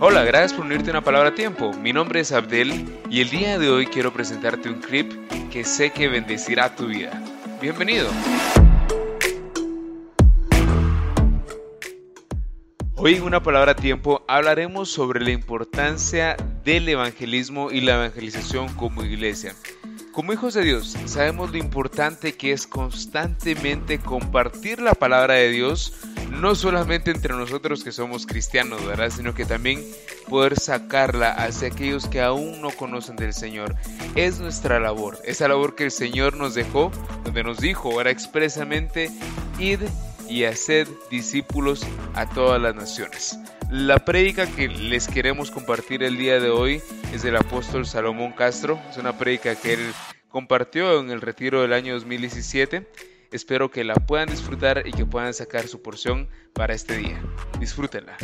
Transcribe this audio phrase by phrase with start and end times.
[0.00, 1.72] Hola, gracias por unirte a una palabra tiempo.
[1.72, 5.10] Mi nombre es Abdel y el día de hoy quiero presentarte un clip
[5.50, 7.20] que sé que bendecirá tu vida.
[7.60, 8.08] Bienvenido.
[12.94, 19.02] Hoy en una palabra tiempo hablaremos sobre la importancia del evangelismo y la evangelización como
[19.02, 19.56] iglesia.
[20.12, 25.92] Como hijos de Dios, sabemos lo importante que es constantemente compartir la palabra de Dios,
[26.30, 29.10] no solamente entre nosotros que somos cristianos, ¿verdad?
[29.10, 29.84] Sino que también
[30.28, 33.74] poder sacarla hacia aquellos que aún no conocen del Señor.
[34.14, 36.92] Es nuestra labor, esa labor que el Señor nos dejó,
[37.24, 39.10] donde nos dijo, ahora expresamente,
[39.58, 39.80] id
[40.28, 43.38] y haced discípulos a todas las naciones.
[43.70, 46.80] La prédica que les queremos compartir el día de hoy
[47.12, 48.80] es del apóstol Salomón Castro.
[48.90, 49.92] Es una prédica que él
[50.30, 52.86] compartió en el retiro del año 2017.
[53.30, 57.22] Espero que la puedan disfrutar y que puedan sacar su porción para este día.
[57.58, 58.16] Disfrútenla.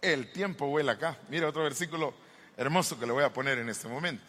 [0.00, 1.18] El tiempo vuela acá.
[1.28, 2.14] Mira otro versículo
[2.56, 4.24] hermoso que le voy a poner en este momento.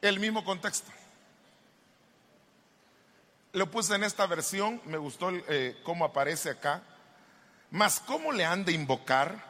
[0.00, 0.90] El mismo contexto.
[3.52, 6.82] Lo puse en esta versión, me gustó eh, cómo aparece acá.
[7.70, 9.44] Mas ¿cómo le han de invocar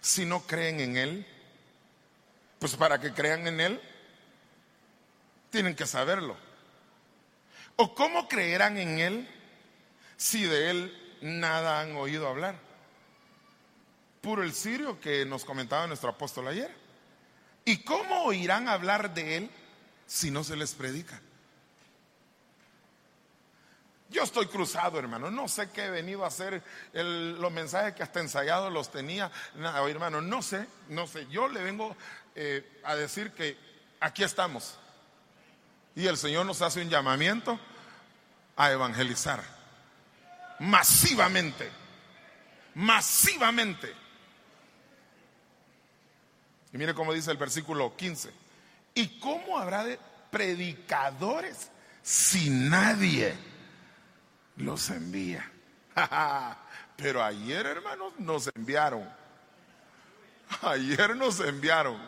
[0.00, 1.26] si no creen en Él?
[2.62, 3.80] Pues para que crean en Él,
[5.50, 6.36] tienen que saberlo.
[7.74, 9.28] ¿O cómo creerán en Él
[10.16, 12.54] si de Él nada han oído hablar?
[14.20, 16.72] Puro el sirio que nos comentaba nuestro apóstol ayer.
[17.64, 19.50] ¿Y cómo oirán hablar de Él
[20.06, 21.20] si no se les predica?
[24.12, 25.30] Yo estoy cruzado, hermano.
[25.30, 26.62] No sé qué he venido a hacer.
[26.92, 29.32] los mensajes que hasta ensayados los tenía.
[29.54, 31.26] No, hermano, no sé, no sé.
[31.28, 31.96] Yo le vengo
[32.34, 33.56] eh, a decir que
[34.00, 34.78] aquí estamos.
[35.94, 37.58] Y el Señor nos hace un llamamiento
[38.56, 39.42] a evangelizar.
[40.58, 41.70] Masivamente.
[42.74, 43.94] Masivamente.
[46.72, 48.30] Y mire cómo dice el versículo 15.
[48.94, 49.98] ¿Y cómo habrá de
[50.30, 51.70] predicadores
[52.02, 53.34] si nadie
[54.56, 55.48] los envía.
[56.96, 59.08] Pero ayer, hermanos, nos enviaron.
[60.62, 61.98] Ayer nos enviaron.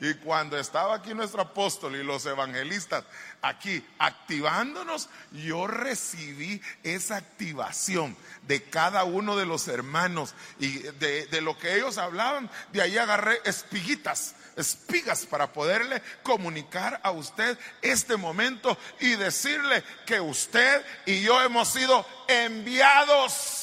[0.00, 3.04] Y cuando estaba aquí nuestro apóstol y los evangelistas
[3.40, 11.58] aquí activándonos, yo recibí esa activación de cada uno de los hermanos y de, lo
[11.58, 12.50] que ellos hablaban.
[12.72, 20.18] De ahí agarré espiguitas espigas para poderle comunicar a usted este momento y decirle que
[20.18, 23.55] usted y yo hemos sido enviados.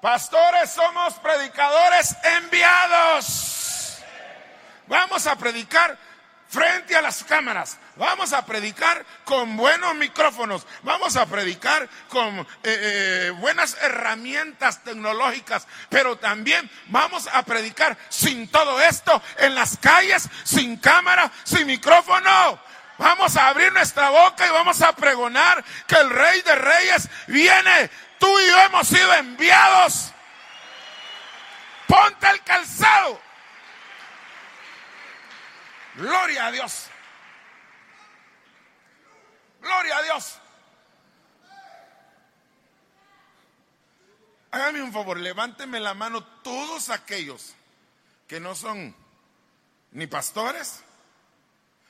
[0.00, 3.98] Pastores somos predicadores enviados.
[4.86, 5.98] Vamos a predicar
[6.48, 7.78] frente a las cámaras.
[7.96, 10.66] Vamos a predicar con buenos micrófonos.
[10.82, 15.66] Vamos a predicar con eh, eh, buenas herramientas tecnológicas.
[15.88, 22.60] Pero también vamos a predicar sin todo esto en las calles, sin cámara, sin micrófono.
[22.98, 27.90] Vamos a abrir nuestra boca y vamos a pregonar que el Rey de Reyes viene.
[28.18, 30.12] Tú y yo hemos sido enviados.
[31.86, 33.26] Ponte el calzado
[35.96, 36.88] Gloria a Dios.
[39.60, 40.38] Gloria a Dios.
[44.50, 47.54] Hágame un favor, levánteme la mano todos aquellos
[48.28, 48.94] que no son
[49.92, 50.82] ni pastores,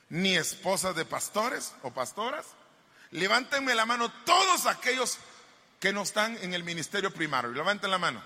[0.09, 2.45] ni esposas de pastores o pastoras.
[3.11, 5.17] Levántenme la mano todos aquellos
[5.79, 7.51] que no están en el ministerio primario.
[7.51, 8.21] Levanten la mano.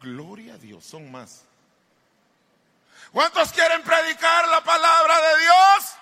[0.00, 1.44] Gloria a Dios, son más.
[3.12, 5.94] ¿Cuántos quieren predicar la palabra de Dios?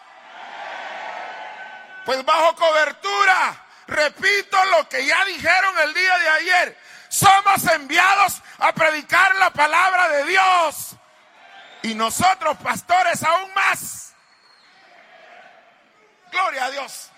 [2.05, 8.73] Pues bajo cobertura, repito lo que ya dijeron el día de ayer, somos enviados a
[8.73, 10.97] predicar la palabra de Dios.
[11.83, 14.15] Y nosotros, pastores, aún más.
[16.31, 17.11] Gloria a Dios.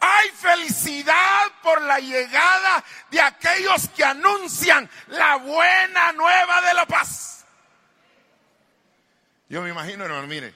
[0.00, 7.44] Hay felicidad por la llegada de aquellos que anuncian la buena nueva de la paz.
[9.48, 10.54] Yo me imagino, hermano, mire,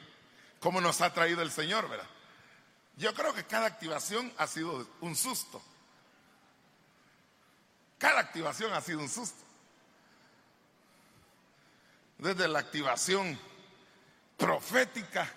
[0.58, 2.08] cómo nos ha traído el Señor, ¿verdad?
[2.96, 5.62] Yo creo que cada activación ha sido un susto.
[7.98, 9.44] Cada activación ha sido un susto.
[12.18, 13.38] Desde la activación
[14.36, 15.30] profética.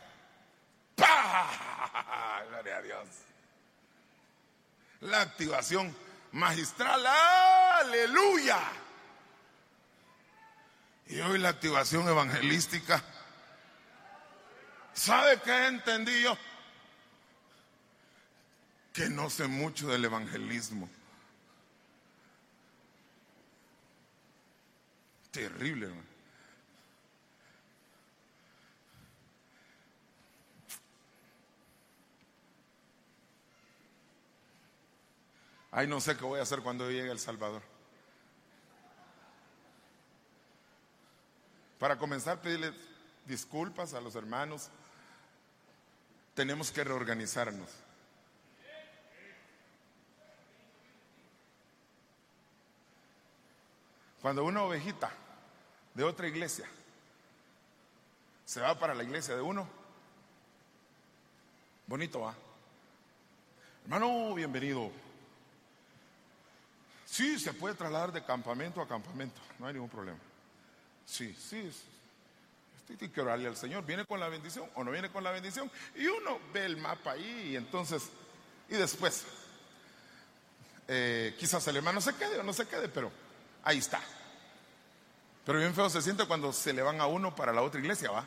[0.95, 2.43] ¡Pah!
[2.49, 3.28] Gloria a Dios
[5.01, 5.95] la activación
[6.31, 7.05] magistral.
[7.05, 8.59] Aleluya.
[11.07, 13.03] Y hoy la activación evangelística.
[14.93, 16.37] ¿Sabe qué entendí yo?
[18.93, 20.89] Que no sé mucho del evangelismo.
[25.31, 26.08] Terrible, hermano.
[35.79, 37.61] Ay, no sé qué voy a hacer cuando llegue El Salvador.
[41.79, 42.73] Para comenzar, pedirle
[43.25, 44.67] disculpas a los hermanos.
[46.33, 47.69] Tenemos que reorganizarnos.
[54.21, 55.13] Cuando una ovejita
[55.93, 56.67] de otra iglesia
[58.43, 59.65] se va para la iglesia de uno,
[61.87, 62.35] bonito va.
[63.85, 64.91] Hermano, bienvenido.
[67.09, 70.19] Sí, se puede trasladar de campamento a campamento, no hay ningún problema.
[71.05, 71.71] Sí, sí,
[72.85, 73.83] tiene que orarle al Señor.
[73.83, 75.71] ¿Viene con la bendición o no viene con la bendición?
[75.95, 78.09] Y uno ve el mapa ahí y entonces,
[78.69, 79.25] y después,
[80.87, 83.11] eh, quizás el hermano se quede o no se quede, pero
[83.63, 84.01] ahí está.
[85.45, 88.11] Pero bien feo se siente cuando se le van a uno para la otra iglesia,
[88.11, 88.25] ¿va?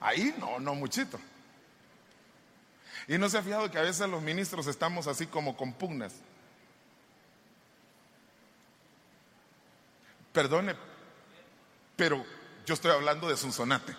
[0.00, 1.18] Ahí no, no muchito.
[3.06, 6.12] Y no se ha fijado que a veces los ministros estamos así como con pugnas.
[10.36, 10.76] Perdone,
[11.96, 12.22] pero
[12.66, 13.96] yo estoy hablando de Sonsonate.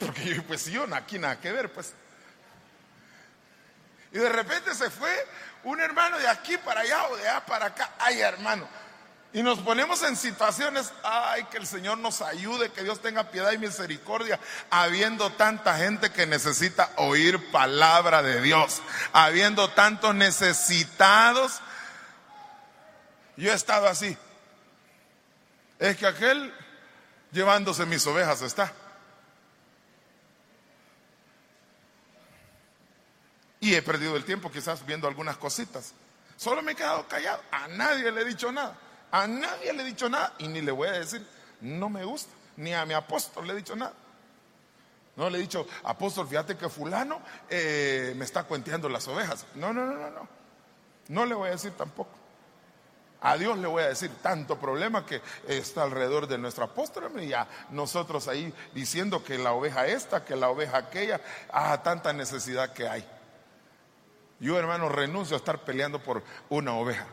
[0.00, 1.94] Porque pues yo aquí nada que ver, pues.
[4.10, 5.08] Y de repente se fue
[5.62, 7.92] un hermano de aquí para allá o de allá para acá.
[8.00, 8.68] Ay, hermano.
[9.32, 13.52] Y nos ponemos en situaciones, ay, que el Señor nos ayude, que Dios tenga piedad
[13.52, 18.82] y misericordia, habiendo tanta gente que necesita oír palabra de Dios,
[19.12, 21.60] habiendo tantos necesitados
[23.36, 24.16] yo he estado así.
[25.78, 26.52] Es que aquel
[27.32, 28.72] llevándose mis ovejas está.
[33.60, 35.92] Y he perdido el tiempo quizás viendo algunas cositas.
[36.36, 37.42] Solo me he quedado callado.
[37.50, 38.76] A nadie le he dicho nada.
[39.10, 40.34] A nadie le he dicho nada.
[40.38, 41.26] Y ni le voy a decir,
[41.60, 42.32] no me gusta.
[42.56, 43.92] Ni a mi apóstol le he dicho nada.
[45.16, 49.46] No le he dicho, apóstol, fíjate que fulano eh, me está cuenteando las ovejas.
[49.54, 50.28] No, no, no, no, no.
[51.08, 52.10] No le voy a decir tampoco.
[53.20, 57.28] A Dios le voy a decir tanto problema que está alrededor de nuestro apóstol y
[57.28, 61.20] ya nosotros ahí diciendo que la oveja esta, que la oveja aquella,
[61.50, 63.06] ah, tanta necesidad que hay.
[64.38, 67.06] Yo, hermano, renuncio a estar peleando por una oveja.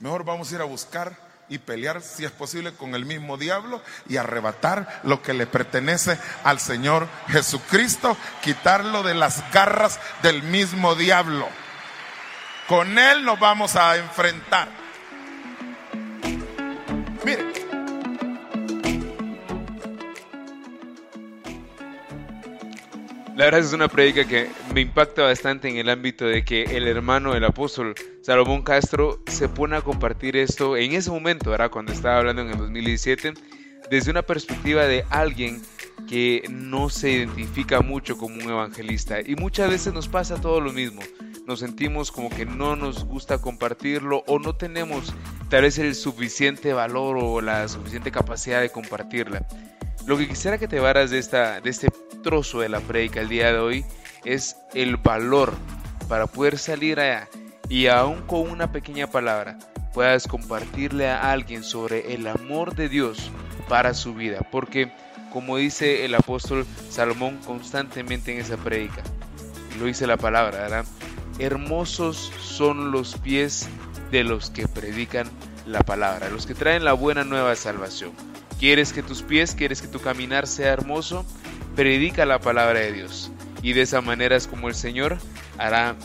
[0.00, 1.16] Mejor vamos a ir a buscar
[1.48, 6.18] y pelear, si es posible, con el mismo diablo y arrebatar lo que le pertenece
[6.42, 11.46] al Señor Jesucristo, quitarlo de las garras del mismo diablo.
[12.72, 14.66] Con Él nos vamos a enfrentar.
[17.22, 17.44] Mire.
[23.36, 26.88] La verdad es una predica que me impacta bastante en el ámbito de que el
[26.88, 31.68] hermano del apóstol Salomón Castro se pone a compartir esto en ese momento, ¿verdad?
[31.68, 33.34] Cuando estaba hablando en el 2017,
[33.90, 35.60] desde una perspectiva de alguien
[36.08, 39.20] que no se identifica mucho como un evangelista.
[39.20, 41.02] Y muchas veces nos pasa todo lo mismo
[41.52, 45.12] nos sentimos como que no nos gusta compartirlo o no tenemos
[45.50, 49.46] tal vez el suficiente valor o la suficiente capacidad de compartirla.
[50.06, 51.88] Lo que quisiera que te varas de, esta, de este
[52.22, 53.84] trozo de la predica el día de hoy
[54.24, 55.52] es el valor
[56.08, 57.28] para poder salir allá
[57.68, 59.58] y aún con una pequeña palabra
[59.92, 63.30] puedas compartirle a alguien sobre el amor de Dios
[63.68, 64.38] para su vida.
[64.50, 64.90] Porque
[65.30, 69.02] como dice el apóstol Salomón constantemente en esa predica,
[69.78, 70.86] lo dice la palabra, ¿verdad?
[71.38, 73.68] Hermosos son los pies
[74.10, 75.28] de los que predican
[75.66, 78.12] la palabra, los que traen la buena nueva de salvación.
[78.58, 81.26] ¿Quieres que tus pies, quieres que tu caminar sea hermoso?
[81.74, 83.32] Predica la palabra de Dios.
[83.62, 85.18] Y de esa manera es como el Señor
[85.58, 85.96] hará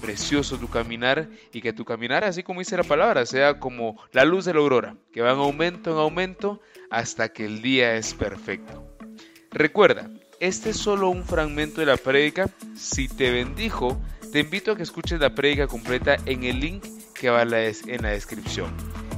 [0.00, 4.24] precioso tu caminar y que tu caminar, así como dice la palabra, sea como la
[4.24, 8.14] luz de la aurora, que va en aumento en aumento hasta que el día es
[8.14, 8.86] perfecto.
[9.50, 12.48] Recuerda, este es solo un fragmento de la prédica.
[12.76, 14.00] Si te bendijo,
[14.32, 17.50] te invito a que escuches la prédica completa en el link que va en
[18.02, 18.70] la descripción.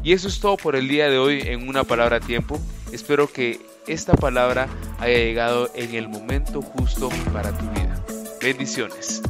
[0.02, 2.60] Y eso es todo por el día de hoy en una palabra a tiempo.
[2.92, 8.04] Espero que esta palabra haya llegado en el momento justo para tu vida.
[8.40, 9.22] Bendiciones.